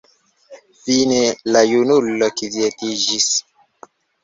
[0.79, 1.19] Fine
[1.51, 3.31] la junulo kvietiĝis.